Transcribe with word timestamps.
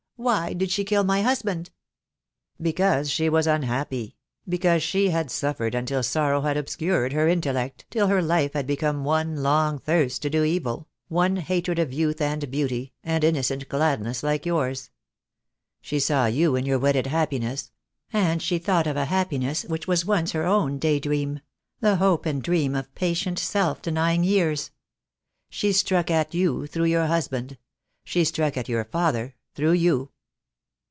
why 0.17 0.53
did 0.53 0.69
she 0.69 0.83
kill 0.83 1.03
my 1.03 1.23
husband?" 1.23 1.71
"Because 2.61 3.09
she 3.09 3.27
was 3.27 3.47
unhappy— 3.47 4.17
because 4.47 4.83
she 4.83 5.09
had 5.09 5.31
suffered 5.31 5.73
until 5.73 6.03
sorrow 6.03 6.41
had 6.41 6.57
obscured 6.57 7.11
her 7.11 7.27
intellect, 7.27 7.87
till 7.89 8.05
her 8.05 8.21
life 8.21 8.53
had 8.53 8.67
become 8.67 9.03
one 9.03 9.37
long 9.37 9.79
thirst 9.79 10.21
to 10.21 10.29
do 10.29 10.43
evil— 10.43 10.87
one 11.07 11.37
hatred 11.37 11.79
of 11.79 11.91
youth 11.91 12.21
and 12.21 12.51
beauty, 12.51 12.93
and 13.03 13.23
innocent 13.23 13.67
gladness 13.67 14.21
like 14.21 14.45
yours. 14.45 14.91
She 15.81 15.99
saw 15.99 16.27
you 16.27 16.55
in 16.55 16.67
your 16.67 16.77
wedded 16.77 17.07
happiness, 17.07 17.71
and 18.13 18.43
she 18.43 18.59
thought 18.59 18.85
of 18.85 18.95
a 18.97 19.05
happiness 19.05 19.63
which 19.65 19.87
was 19.87 20.05
once 20.05 20.33
her 20.33 20.45
own 20.45 20.77
day 20.77 20.99
dream— 20.99 21.39
the 21.79 21.95
hope 21.95 22.27
and 22.27 22.43
dream 22.43 22.75
of 22.75 22.93
patient, 22.93 23.39
self 23.39 23.81
denying 23.81 24.23
years. 24.23 24.69
She 25.49 25.73
struck 25.73 26.11
at 26.11 26.31
you 26.35 26.67
through 26.67 26.85
your 26.93 27.07
husband. 27.07 27.57
She 28.03 28.23
struck 28.23 28.55
at 28.55 28.69
your 28.69 28.85
father 28.85 29.33
through 29.55 29.73
you." 29.73 30.09